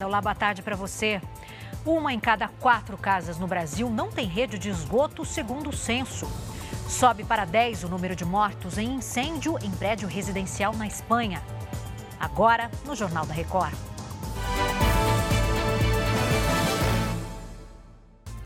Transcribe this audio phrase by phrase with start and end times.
[0.00, 1.20] Olá, boa tarde para você.
[1.84, 6.30] Uma em cada quatro casas no Brasil não tem rede de esgoto, segundo o censo.
[6.88, 11.42] Sobe para 10 o número de mortos em incêndio em prédio residencial na Espanha.
[12.20, 13.74] Agora, no Jornal da Record.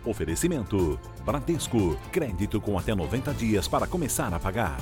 [0.06, 1.98] Oferecimento: Bradesco.
[2.10, 4.78] Crédito com até 90 dias para começar a pagar.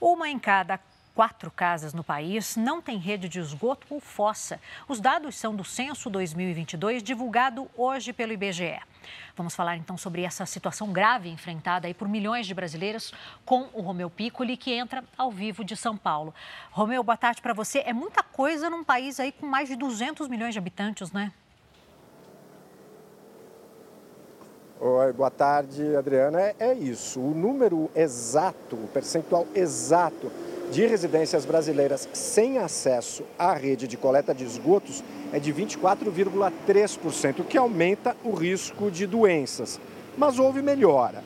[0.00, 0.78] Uma em cada
[1.14, 4.60] quatro casas no país não têm rede de esgoto ou fossa.
[4.88, 8.80] Os dados são do Censo 2022, divulgado hoje pelo IBGE.
[9.36, 13.12] Vamos falar então sobre essa situação grave enfrentada aí por milhões de brasileiros
[13.44, 16.34] com o Romeu Piccoli, que entra ao vivo de São Paulo.
[16.70, 17.80] Romeu, boa tarde para você.
[17.80, 21.32] É muita coisa num país aí com mais de 200 milhões de habitantes, né?
[24.82, 26.40] Oi, boa tarde, Adriana.
[26.40, 27.20] É, é isso.
[27.20, 30.32] O número exato, o percentual exato
[30.70, 35.02] de residências brasileiras sem acesso à rede de coleta de esgotos
[35.32, 39.80] é de 24,3%, o que aumenta o risco de doenças.
[40.16, 41.22] Mas houve melhora.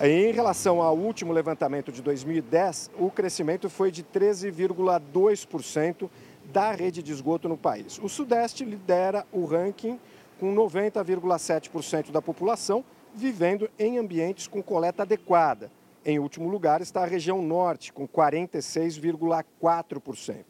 [0.00, 6.08] Em relação ao último levantamento de 2010, o crescimento foi de 13,2%
[6.52, 7.98] da rede de esgoto no país.
[8.02, 9.98] O Sudeste lidera o ranking
[10.38, 12.84] com 90,7% da população
[13.14, 15.70] vivendo em ambientes com coleta adequada.
[16.08, 20.44] Em último lugar está a região norte, com 46,4%.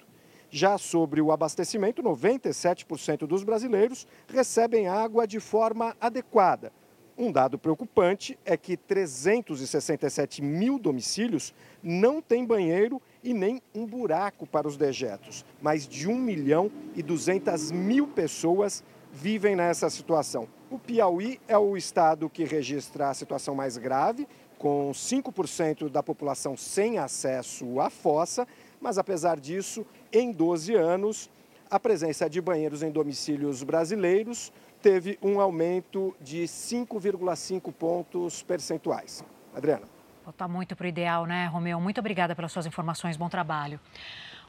[0.51, 6.71] Já sobre o abastecimento, 97% dos brasileiros recebem água de forma adequada.
[7.17, 14.47] Um dado preocupante é que 367 mil domicílios não têm banheiro e nem um buraco
[14.47, 15.43] para os dejetos.
[15.63, 20.47] Mais de 1 milhão e 200 mil pessoas vivem nessa situação.
[20.71, 26.57] O Piauí é o estado que registra a situação mais grave, com 5% da população
[26.57, 28.47] sem acesso à fossa,
[28.81, 31.31] mas apesar disso, em 12 anos,
[31.71, 39.25] a presença de banheiros em domicílios brasileiros teve um aumento de 5,5 pontos percentuais.
[39.55, 39.89] Adriana.
[40.29, 41.81] Está muito para o ideal, né, Romeu?
[41.81, 43.17] Muito obrigada pelas suas informações.
[43.17, 43.81] Bom trabalho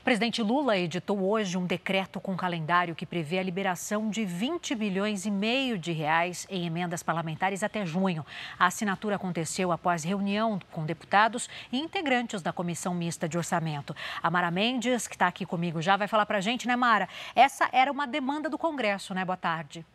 [0.07, 5.25] presidente Lula editou hoje um decreto com calendário que prevê a liberação de 20 bilhões
[5.25, 8.25] e meio de reais em emendas parlamentares até junho.
[8.57, 13.94] A assinatura aconteceu após reunião com deputados e integrantes da Comissão Mista de Orçamento.
[14.23, 17.09] A Mara Mendes, que está aqui comigo já, vai falar para a gente, né, Mara?
[17.35, 19.25] Essa era uma demanda do Congresso, né?
[19.25, 19.85] Boa tarde.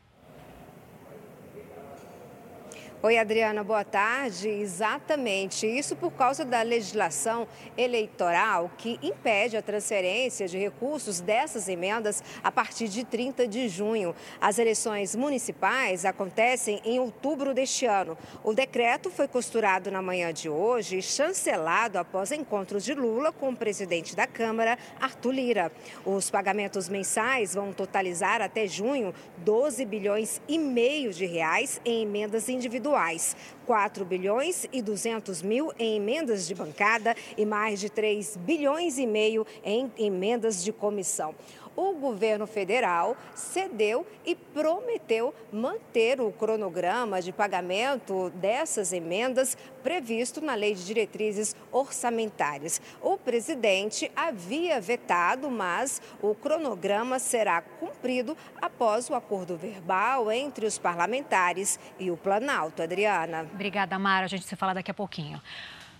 [3.04, 4.48] Oi, Adriana, boa tarde.
[4.48, 5.66] Exatamente.
[5.66, 12.52] Isso por causa da legislação eleitoral que impede a transferência de recursos dessas emendas a
[12.52, 14.14] partir de 30 de junho.
[14.40, 18.16] As eleições municipais acontecem em outubro deste ano.
[18.44, 23.48] O decreto foi costurado na manhã de hoje e chancelado após encontros de Lula com
[23.48, 25.72] o presidente da Câmara, Arthur Lira.
[26.06, 32.48] Os pagamentos mensais vão totalizar até junho 12 bilhões e meio de reais em emendas
[32.48, 33.34] individuais estaduais,
[33.66, 39.06] 4 bilhões e 200 mil em emendas de bancada e mais de 3 bilhões e
[39.06, 41.34] meio em emendas de comissão
[41.76, 50.54] o governo federal cedeu e prometeu manter o cronograma de pagamento dessas emendas previsto na
[50.54, 52.80] Lei de Diretrizes Orçamentárias.
[53.00, 60.78] O presidente havia vetado, mas o cronograma será cumprido após o acordo verbal entre os
[60.78, 62.82] parlamentares e o Planalto.
[62.82, 63.46] Adriana.
[63.52, 64.24] Obrigada, Mara.
[64.24, 65.40] A gente se fala daqui a pouquinho.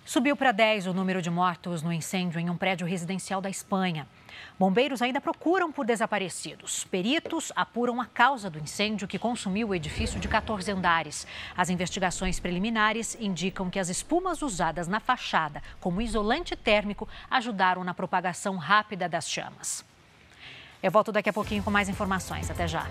[0.05, 4.05] Subiu para 10 o número de mortos no incêndio em um prédio residencial da Espanha.
[4.59, 6.83] Bombeiros ainda procuram por desaparecidos.
[6.83, 11.25] Peritos apuram a causa do incêndio que consumiu o edifício de 14 andares.
[11.55, 17.93] As investigações preliminares indicam que as espumas usadas na fachada como isolante térmico ajudaram na
[17.93, 19.85] propagação rápida das chamas.
[20.81, 22.51] Eu volto daqui a pouquinho com mais informações.
[22.51, 22.85] Até já.